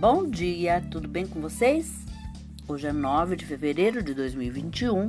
[0.00, 2.06] Bom dia, tudo bem com vocês?
[2.66, 5.08] Hoje é 9 de fevereiro de 2021.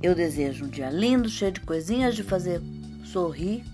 [0.00, 2.62] Eu desejo um dia lindo, cheio de coisinhas de fazer
[3.02, 3.64] sorrir.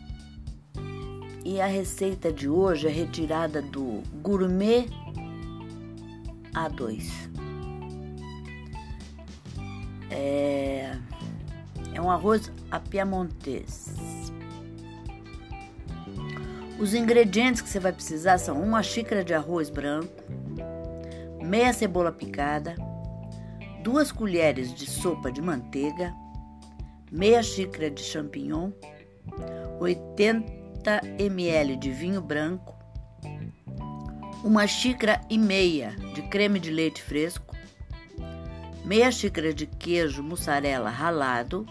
[1.44, 4.86] E a receita de hoje é retirada do Gourmet
[6.54, 7.04] A2.
[10.10, 10.96] É,
[11.92, 13.92] é um arroz apiamontês.
[16.78, 20.12] Os ingredientes que você vai precisar são uma xícara de arroz branco,
[21.40, 22.74] meia cebola picada,
[23.82, 26.12] duas colheres de sopa de manteiga,
[27.12, 28.72] meia xícara de champignon,
[29.78, 32.76] 80 ml de vinho branco,
[34.42, 37.54] uma xícara e meia de creme de leite fresco,
[38.84, 41.64] meia xícara de queijo mussarela ralado,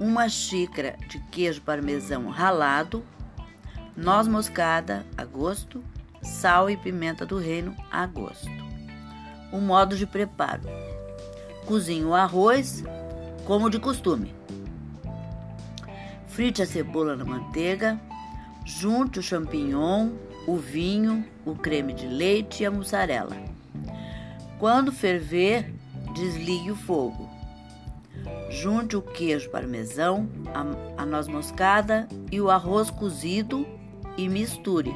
[0.00, 3.04] uma xícara de queijo parmesão ralado
[3.98, 5.82] noz moscada a gosto,
[6.22, 8.48] sal e pimenta do reino a gosto.
[9.52, 10.62] O modo de preparo:
[11.66, 12.84] cozinhe o arroz
[13.44, 14.32] como de costume.
[16.28, 18.00] Frite a cebola na manteiga,
[18.64, 20.10] junte o champignon,
[20.46, 23.36] o vinho, o creme de leite e a mussarela.
[24.60, 25.74] Quando ferver,
[26.14, 27.28] desligue o fogo.
[28.48, 33.66] Junte o queijo parmesão, a, a noz moscada e o arroz cozido
[34.18, 34.92] e misture.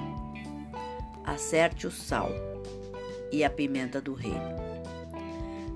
[1.24, 2.28] Acerte o sal
[3.30, 4.60] e a pimenta do reino.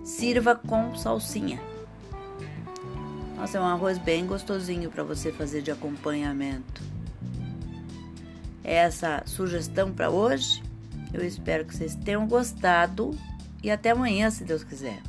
[0.05, 1.61] Sirva com salsinha.
[3.37, 6.83] Nossa, é um arroz bem gostosinho para você fazer de acompanhamento.
[8.65, 10.61] É essa sugestão para hoje.
[11.15, 13.17] Eu espero que vocês tenham gostado
[13.63, 15.01] e até amanhã, se Deus quiser.